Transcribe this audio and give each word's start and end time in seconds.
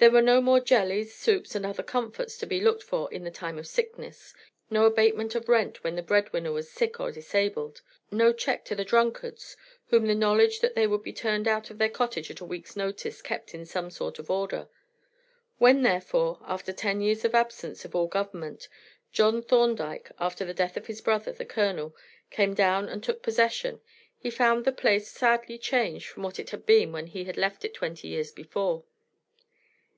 There 0.00 0.12
were 0.12 0.22
no 0.22 0.40
more 0.40 0.60
jellies, 0.60 1.12
soups, 1.12 1.56
and 1.56 1.66
other 1.66 1.82
comforts 1.82 2.38
to 2.38 2.46
be 2.46 2.60
looked 2.60 2.84
for 2.84 3.12
in 3.12 3.28
time 3.32 3.58
of 3.58 3.66
sickness, 3.66 4.32
no 4.70 4.86
abatement 4.86 5.34
of 5.34 5.48
rent 5.48 5.82
when 5.82 5.96
the 5.96 6.04
breadwinner 6.04 6.52
was 6.52 6.70
sick 6.70 7.00
or 7.00 7.10
disabled, 7.10 7.82
no 8.08 8.32
check 8.32 8.64
to 8.66 8.76
the 8.76 8.84
drunkards, 8.84 9.56
whom 9.88 10.06
the 10.06 10.14
knowledge 10.14 10.60
that 10.60 10.76
they 10.76 10.86
would 10.86 11.02
be 11.02 11.12
turned 11.12 11.48
out 11.48 11.68
of 11.68 11.78
their 11.78 11.88
cottage 11.88 12.30
at 12.30 12.38
a 12.38 12.44
week's 12.44 12.76
notice 12.76 13.20
kept 13.20 13.54
in 13.56 13.66
some 13.66 13.90
sort 13.90 14.20
of 14.20 14.30
order. 14.30 14.68
When, 15.58 15.82
therefore, 15.82 16.38
after 16.44 16.72
ten 16.72 17.00
years 17.00 17.24
of 17.24 17.34
absence 17.34 17.84
of 17.84 17.96
all 17.96 18.06
government, 18.06 18.68
John 19.10 19.42
Thorndyke, 19.42 20.12
after 20.20 20.44
the 20.44 20.54
death 20.54 20.76
of 20.76 20.86
his 20.86 21.00
brother, 21.00 21.32
the 21.32 21.44
Colonel, 21.44 21.92
came 22.30 22.54
down 22.54 22.88
and 22.88 23.02
took 23.02 23.20
possession, 23.20 23.80
he 24.16 24.30
found 24.30 24.64
the 24.64 24.70
place 24.70 25.10
sadly 25.10 25.58
changed 25.58 26.06
from 26.06 26.22
what 26.22 26.38
it 26.38 26.50
had 26.50 26.66
been 26.66 26.92
when 26.92 27.08
he 27.08 27.24
had 27.24 27.36
left 27.36 27.64
it 27.64 27.74
twenty 27.74 28.06
years 28.06 28.30
before. 28.30 28.84